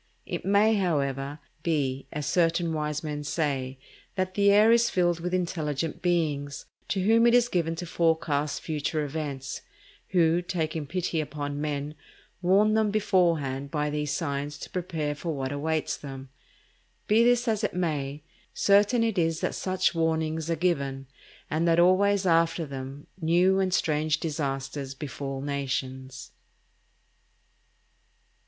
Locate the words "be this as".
17.05-17.63